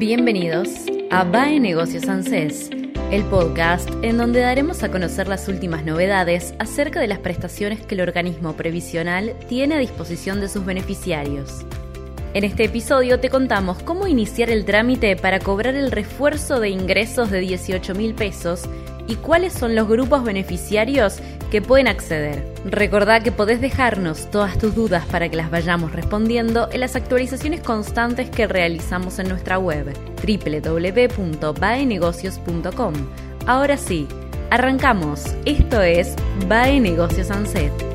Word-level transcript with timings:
Bienvenidos 0.00 0.70
a 1.10 1.24
BAE 1.24 1.60
Negocios 1.60 2.08
ANSES, 2.08 2.70
el 3.10 3.22
podcast 3.24 3.86
en 4.00 4.16
donde 4.16 4.40
daremos 4.40 4.82
a 4.82 4.90
conocer 4.90 5.28
las 5.28 5.46
últimas 5.46 5.84
novedades 5.84 6.54
acerca 6.58 7.00
de 7.00 7.06
las 7.06 7.18
prestaciones 7.18 7.82
que 7.82 7.96
el 7.96 8.00
organismo 8.00 8.54
previsional 8.54 9.36
tiene 9.46 9.74
a 9.74 9.78
disposición 9.78 10.40
de 10.40 10.48
sus 10.48 10.64
beneficiarios. 10.64 11.66
En 12.32 12.44
este 12.44 12.64
episodio 12.64 13.20
te 13.20 13.28
contamos 13.28 13.82
cómo 13.82 14.06
iniciar 14.06 14.48
el 14.48 14.64
trámite 14.64 15.16
para 15.16 15.38
cobrar 15.38 15.74
el 15.74 15.90
refuerzo 15.90 16.60
de 16.60 16.70
ingresos 16.70 17.30
de 17.30 17.40
18 17.40 17.94
mil 17.94 18.14
pesos 18.14 18.62
y 19.06 19.16
cuáles 19.16 19.52
son 19.52 19.74
los 19.74 19.86
grupos 19.86 20.24
beneficiarios 20.24 21.18
que 21.50 21.60
pueden 21.60 21.88
acceder. 21.88 22.42
Recordá 22.64 23.20
que 23.20 23.32
podés 23.32 23.60
dejarnos 23.60 24.30
todas 24.30 24.56
tus 24.58 24.74
dudas 24.74 25.04
para 25.06 25.28
que 25.28 25.36
las 25.36 25.50
vayamos 25.50 25.92
respondiendo 25.92 26.70
en 26.72 26.80
las 26.80 26.96
actualizaciones 26.96 27.60
constantes 27.60 28.30
que 28.30 28.46
realizamos 28.46 29.18
en 29.18 29.28
nuestra 29.28 29.58
web 29.58 29.92
www.baenegocios.com. 30.24 32.94
Ahora 33.46 33.76
sí, 33.76 34.08
arrancamos. 34.50 35.24
Esto 35.44 35.82
es 35.82 36.14
Bae 36.48 36.80
Negocios 36.80 37.30
Anset. 37.30 37.89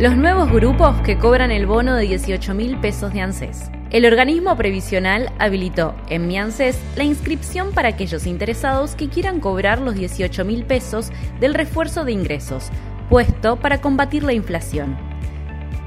Los 0.00 0.16
nuevos 0.16 0.50
grupos 0.50 0.98
que 1.02 1.18
cobran 1.18 1.50
el 1.50 1.66
bono 1.66 1.94
de 1.94 2.06
18 2.06 2.54
mil 2.54 2.78
pesos 2.78 3.12
de 3.12 3.20
ANSES. 3.20 3.70
El 3.90 4.06
organismo 4.06 4.56
previsional 4.56 5.30
habilitó 5.38 5.94
en 6.08 6.26
mi 6.26 6.38
ANSES 6.38 6.80
la 6.96 7.04
inscripción 7.04 7.72
para 7.72 7.90
aquellos 7.90 8.26
interesados 8.26 8.94
que 8.94 9.10
quieran 9.10 9.40
cobrar 9.40 9.78
los 9.78 9.94
18 9.94 10.42
mil 10.46 10.64
pesos 10.64 11.12
del 11.38 11.52
refuerzo 11.52 12.06
de 12.06 12.12
ingresos, 12.12 12.70
puesto 13.10 13.56
para 13.56 13.82
combatir 13.82 14.22
la 14.22 14.32
inflación. 14.32 14.96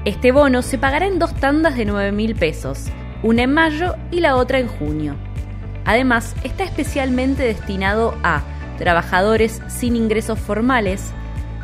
Este 0.04 0.30
bono 0.30 0.62
se 0.62 0.78
pagará 0.78 1.06
en 1.06 1.18
dos 1.18 1.34
tandas 1.34 1.74
de 1.74 1.84
9 1.84 2.12
mil 2.12 2.36
pesos, 2.36 2.84
una 3.24 3.42
en 3.42 3.52
mayo 3.52 3.96
y 4.12 4.20
la 4.20 4.36
otra 4.36 4.60
en 4.60 4.68
junio. 4.68 5.16
Además, 5.86 6.36
está 6.44 6.62
especialmente 6.62 7.42
destinado 7.42 8.16
a 8.22 8.44
trabajadores 8.78 9.60
sin 9.66 9.96
ingresos 9.96 10.38
formales, 10.38 11.10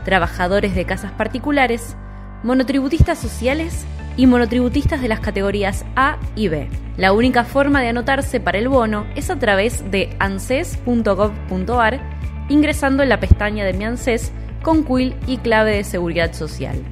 trabajadores 0.04 0.74
de 0.74 0.84
casas 0.84 1.12
particulares, 1.12 1.96
monotributistas 2.42 3.18
sociales 3.18 3.84
y 4.16 4.26
monotributistas 4.26 5.00
de 5.00 5.08
las 5.08 5.20
categorías 5.20 5.84
A 5.96 6.18
y 6.36 6.48
B. 6.48 6.68
La 6.96 7.12
única 7.12 7.44
forma 7.44 7.80
de 7.80 7.88
anotarse 7.88 8.40
para 8.40 8.58
el 8.58 8.68
bono 8.68 9.06
es 9.14 9.30
a 9.30 9.38
través 9.38 9.90
de 9.90 10.14
anses.gov.ar 10.18 12.00
ingresando 12.48 13.02
en 13.02 13.08
la 13.08 13.20
pestaña 13.20 13.64
de 13.64 13.72
Mi 13.72 13.84
ANSES 13.84 14.32
con 14.62 14.84
quill 14.84 15.14
y 15.26 15.38
clave 15.38 15.76
de 15.76 15.84
seguridad 15.84 16.32
social. 16.32 16.82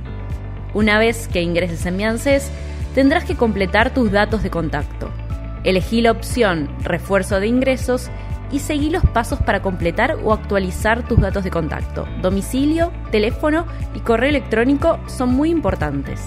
Una 0.72 0.98
vez 0.98 1.28
que 1.28 1.42
ingreses 1.42 1.84
en 1.84 1.96
Mi 1.96 2.04
ANSES, 2.04 2.50
tendrás 2.94 3.24
que 3.24 3.34
completar 3.34 3.92
tus 3.92 4.10
datos 4.10 4.42
de 4.42 4.50
contacto. 4.50 5.10
Elegí 5.64 6.00
la 6.00 6.12
opción 6.12 6.70
Refuerzo 6.82 7.40
de 7.40 7.48
ingresos 7.48 8.08
y 8.50 8.60
seguí 8.60 8.90
los 8.90 9.04
pasos 9.04 9.40
para 9.40 9.62
completar 9.62 10.18
o 10.24 10.32
actualizar 10.32 11.06
tus 11.06 11.18
datos 11.18 11.44
de 11.44 11.50
contacto. 11.50 12.06
Domicilio, 12.22 12.92
teléfono 13.10 13.66
y 13.94 14.00
correo 14.00 14.30
electrónico 14.30 14.98
son 15.06 15.30
muy 15.34 15.50
importantes. 15.50 16.26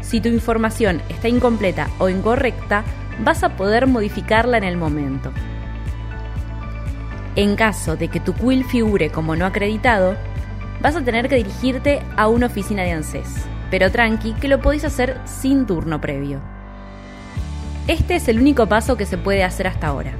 Si 0.00 0.20
tu 0.20 0.28
información 0.28 1.00
está 1.08 1.28
incompleta 1.28 1.88
o 1.98 2.08
incorrecta, 2.08 2.84
vas 3.20 3.42
a 3.42 3.56
poder 3.56 3.86
modificarla 3.86 4.58
en 4.58 4.64
el 4.64 4.76
momento. 4.76 5.32
En 7.36 7.56
caso 7.56 7.96
de 7.96 8.08
que 8.08 8.20
tu 8.20 8.34
quill 8.34 8.64
figure 8.64 9.10
como 9.10 9.34
no 9.34 9.46
acreditado, 9.46 10.16
vas 10.80 10.94
a 10.96 11.02
tener 11.02 11.28
que 11.28 11.36
dirigirte 11.36 12.02
a 12.16 12.28
una 12.28 12.46
oficina 12.46 12.82
de 12.82 12.92
ANSES, 12.92 13.46
pero 13.70 13.90
tranqui 13.90 14.34
que 14.34 14.48
lo 14.48 14.60
podéis 14.60 14.84
hacer 14.84 15.18
sin 15.24 15.66
turno 15.66 16.00
previo. 16.00 16.40
Este 17.88 18.16
es 18.16 18.28
el 18.28 18.38
único 18.38 18.66
paso 18.66 18.96
que 18.96 19.06
se 19.06 19.18
puede 19.18 19.42
hacer 19.42 19.66
hasta 19.66 19.88
ahora. 19.88 20.12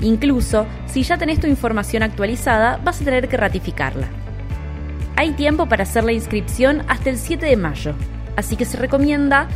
Incluso, 0.00 0.66
si 0.86 1.02
ya 1.02 1.18
tenés 1.18 1.40
tu 1.40 1.46
información 1.46 2.02
actualizada, 2.02 2.78
vas 2.84 3.00
a 3.00 3.04
tener 3.04 3.28
que 3.28 3.36
ratificarla. 3.36 4.08
Hay 5.16 5.32
tiempo 5.32 5.66
para 5.66 5.82
hacer 5.82 6.04
la 6.04 6.12
inscripción 6.12 6.84
hasta 6.86 7.10
el 7.10 7.18
7 7.18 7.44
de 7.44 7.56
mayo, 7.56 7.94
así 8.36 8.56
que 8.56 8.64
se 8.64 8.76
recomienda 8.76 9.48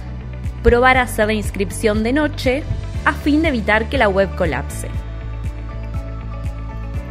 probar 0.64 0.97
a 0.97 1.02
hacer 1.02 1.26
la 1.26 1.32
inscripción 1.34 2.02
de 2.02 2.12
noche 2.12 2.64
a 3.04 3.12
fin 3.12 3.42
de 3.42 3.48
evitar 3.48 3.88
que 3.88 3.98
la 3.98 4.08
web 4.08 4.34
colapse. 4.34 4.88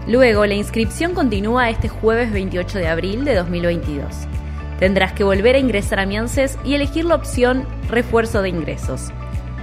Luego, 0.07 0.45
la 0.45 0.55
inscripción 0.55 1.13
continúa 1.13 1.69
este 1.69 1.87
jueves 1.87 2.33
28 2.33 2.79
de 2.79 2.87
abril 2.87 3.23
de 3.23 3.35
2022. 3.35 4.27
Tendrás 4.79 5.13
que 5.13 5.23
volver 5.23 5.55
a 5.55 5.59
ingresar 5.59 5.99
a 5.99 6.05
mi 6.05 6.17
y 6.65 6.73
elegir 6.73 7.05
la 7.05 7.15
opción 7.15 7.65
Refuerzo 7.87 8.41
de 8.41 8.49
ingresos 8.49 9.11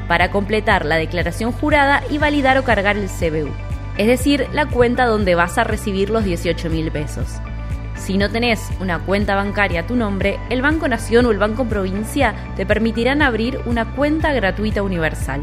para 0.08 0.30
completar 0.30 0.84
la 0.84 0.96
declaración 0.96 1.52
jurada 1.52 2.02
y 2.10 2.19
validar 2.19 2.58
o 2.58 2.64
cargar 2.64 2.96
el 2.96 3.08
CBU, 3.08 3.52
es 3.98 4.06
decir, 4.06 4.48
la 4.52 4.66
cuenta 4.66 5.06
donde 5.06 5.34
vas 5.34 5.58
a 5.58 5.64
recibir 5.64 6.10
los 6.10 6.24
18 6.24 6.70
mil 6.70 6.91
pesos. 6.91 7.28
Si 7.96 8.16
no 8.16 8.30
tenés 8.30 8.70
una 8.80 9.00
cuenta 9.00 9.34
bancaria 9.34 9.80
a 9.80 9.86
tu 9.86 9.96
nombre, 9.96 10.38
el 10.50 10.62
Banco 10.62 10.88
Nación 10.88 11.26
o 11.26 11.30
el 11.30 11.38
Banco 11.38 11.66
Provincia 11.66 12.34
te 12.56 12.64
permitirán 12.64 13.22
abrir 13.22 13.60
una 13.66 13.94
cuenta 13.94 14.32
gratuita 14.32 14.82
universal. 14.82 15.42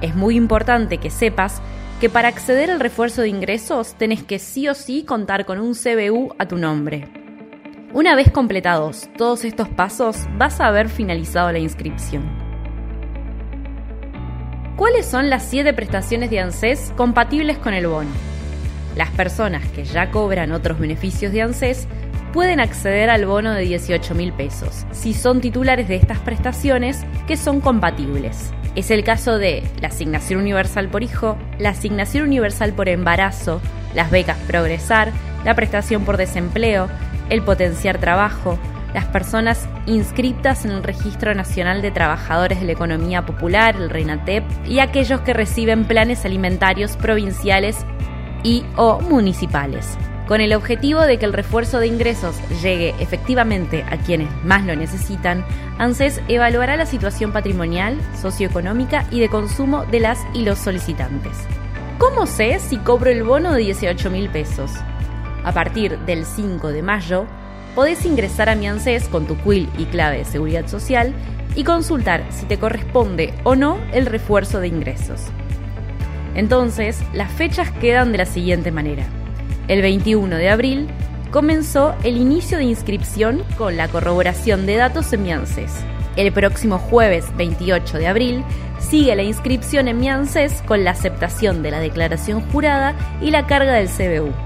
Es 0.00 0.16
muy 0.16 0.36
importante 0.36 0.98
que 0.98 1.10
sepas 1.10 1.62
que 2.00 2.10
para 2.10 2.28
acceder 2.28 2.70
al 2.70 2.80
refuerzo 2.80 3.22
de 3.22 3.28
ingresos 3.28 3.94
tenés 3.94 4.22
que 4.22 4.38
sí 4.38 4.68
o 4.68 4.74
sí 4.74 5.04
contar 5.04 5.44
con 5.44 5.60
un 5.60 5.74
CBU 5.74 6.34
a 6.38 6.48
tu 6.48 6.56
nombre. 6.56 7.08
Una 7.92 8.16
vez 8.16 8.30
completados 8.30 9.08
todos 9.16 9.44
estos 9.44 9.68
pasos, 9.68 10.26
vas 10.36 10.60
a 10.60 10.66
haber 10.66 10.88
finalizado 10.88 11.52
la 11.52 11.60
inscripción. 11.60 12.43
¿Cuáles 14.76 15.06
son 15.06 15.30
las 15.30 15.44
7 15.44 15.72
prestaciones 15.72 16.30
de 16.30 16.40
ANSES 16.40 16.92
compatibles 16.96 17.58
con 17.58 17.74
el 17.74 17.86
bono? 17.86 18.10
Las 18.96 19.08
personas 19.10 19.64
que 19.68 19.84
ya 19.84 20.10
cobran 20.10 20.50
otros 20.50 20.80
beneficios 20.80 21.32
de 21.32 21.42
ANSES 21.42 21.86
pueden 22.32 22.58
acceder 22.58 23.08
al 23.08 23.24
bono 23.24 23.52
de 23.52 23.62
18 23.62 24.16
mil 24.16 24.32
pesos 24.32 24.84
si 24.90 25.14
son 25.14 25.40
titulares 25.40 25.86
de 25.86 25.94
estas 25.94 26.18
prestaciones 26.18 27.04
que 27.28 27.36
son 27.36 27.60
compatibles. 27.60 28.50
Es 28.74 28.90
el 28.90 29.04
caso 29.04 29.38
de 29.38 29.62
la 29.80 29.88
asignación 29.88 30.40
universal 30.40 30.88
por 30.88 31.04
hijo, 31.04 31.38
la 31.60 31.68
asignación 31.70 32.24
universal 32.24 32.72
por 32.72 32.88
embarazo, 32.88 33.60
las 33.94 34.10
becas 34.10 34.38
Progresar, 34.48 35.12
la 35.44 35.54
prestación 35.54 36.04
por 36.04 36.16
desempleo, 36.16 36.88
el 37.30 37.42
potenciar 37.42 37.98
trabajo, 37.98 38.58
las 38.94 39.04
personas 39.06 39.68
inscritas 39.86 40.64
en 40.64 40.70
el 40.70 40.82
Registro 40.82 41.34
Nacional 41.34 41.82
de 41.82 41.90
Trabajadores 41.90 42.60
de 42.60 42.66
la 42.66 42.72
Economía 42.72 43.26
Popular, 43.26 43.74
el 43.76 43.90
RENATEP, 43.90 44.44
y 44.66 44.78
aquellos 44.78 45.20
que 45.22 45.34
reciben 45.34 45.84
planes 45.84 46.24
alimentarios 46.24 46.96
provinciales 46.96 47.84
y 48.44 48.64
o 48.76 49.00
municipales, 49.00 49.98
con 50.28 50.40
el 50.40 50.54
objetivo 50.54 51.00
de 51.00 51.18
que 51.18 51.26
el 51.26 51.32
refuerzo 51.32 51.80
de 51.80 51.88
ingresos 51.88 52.36
llegue 52.62 52.94
efectivamente 53.00 53.84
a 53.90 53.96
quienes 53.96 54.28
más 54.44 54.64
lo 54.64 54.76
necesitan, 54.76 55.44
ANSES 55.78 56.22
evaluará 56.28 56.76
la 56.76 56.86
situación 56.86 57.32
patrimonial, 57.32 57.98
socioeconómica 58.20 59.06
y 59.10 59.18
de 59.18 59.28
consumo 59.28 59.84
de 59.86 60.00
las 60.00 60.20
y 60.32 60.44
los 60.44 60.58
solicitantes. 60.58 61.32
¿Cómo 61.98 62.26
sé 62.26 62.60
si 62.60 62.78
cobro 62.78 63.10
el 63.10 63.24
bono 63.24 63.52
de 63.52 63.60
18 63.60 64.10
mil 64.10 64.28
pesos? 64.28 64.70
A 65.42 65.52
partir 65.52 65.98
del 66.00 66.24
5 66.24 66.68
de 66.68 66.82
mayo, 66.82 67.26
podés 67.74 68.04
ingresar 68.06 68.48
a 68.48 68.54
mi 68.54 68.66
ANSES 68.66 69.08
con 69.08 69.26
tu 69.26 69.36
quill 69.38 69.68
y 69.78 69.84
clave 69.86 70.18
de 70.18 70.24
seguridad 70.24 70.66
social 70.68 71.12
y 71.54 71.64
consultar 71.64 72.24
si 72.30 72.46
te 72.46 72.58
corresponde 72.58 73.34
o 73.44 73.54
no 73.54 73.78
el 73.92 74.06
refuerzo 74.06 74.60
de 74.60 74.68
ingresos. 74.68 75.22
Entonces, 76.34 77.00
las 77.12 77.30
fechas 77.32 77.70
quedan 77.72 78.12
de 78.12 78.18
la 78.18 78.26
siguiente 78.26 78.72
manera. 78.72 79.04
El 79.68 79.82
21 79.82 80.36
de 80.36 80.50
abril 80.50 80.88
comenzó 81.30 81.94
el 82.04 82.16
inicio 82.16 82.58
de 82.58 82.64
inscripción 82.64 83.42
con 83.56 83.76
la 83.76 83.88
corroboración 83.88 84.66
de 84.66 84.76
datos 84.76 85.12
en 85.12 85.22
mi 85.22 85.32
ANSES. 85.32 85.72
El 86.16 86.32
próximo 86.32 86.78
jueves 86.78 87.24
28 87.36 87.98
de 87.98 88.06
abril 88.06 88.44
sigue 88.78 89.16
la 89.16 89.22
inscripción 89.22 89.88
en 89.88 89.98
mi 89.98 90.08
ANSES 90.08 90.62
con 90.62 90.84
la 90.84 90.92
aceptación 90.92 91.62
de 91.62 91.70
la 91.70 91.80
declaración 91.80 92.40
jurada 92.50 92.94
y 93.20 93.30
la 93.30 93.46
carga 93.46 93.72
del 93.72 93.88
CBU. 93.88 94.43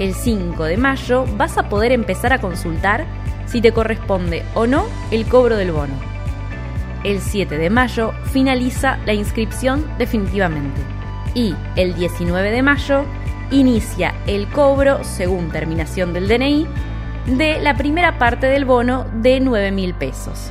El 0.00 0.14
5 0.14 0.64
de 0.64 0.78
mayo 0.78 1.26
vas 1.36 1.58
a 1.58 1.68
poder 1.68 1.92
empezar 1.92 2.32
a 2.32 2.40
consultar 2.40 3.04
si 3.44 3.60
te 3.60 3.72
corresponde 3.72 4.42
o 4.54 4.66
no 4.66 4.86
el 5.10 5.26
cobro 5.26 5.56
del 5.56 5.72
bono. 5.72 5.92
El 7.04 7.20
7 7.20 7.58
de 7.58 7.68
mayo 7.68 8.12
finaliza 8.32 8.96
la 9.04 9.12
inscripción 9.12 9.86
definitivamente 9.98 10.80
y 11.34 11.54
el 11.76 11.94
19 11.94 12.50
de 12.50 12.62
mayo 12.62 13.04
inicia 13.50 14.14
el 14.26 14.48
cobro, 14.48 15.04
según 15.04 15.50
terminación 15.50 16.14
del 16.14 16.28
DNI, 16.28 16.66
de 17.26 17.60
la 17.60 17.76
primera 17.76 18.18
parte 18.18 18.46
del 18.46 18.64
bono 18.64 19.04
de 19.12 19.38
9 19.38 19.70
mil 19.70 19.92
pesos. 19.92 20.50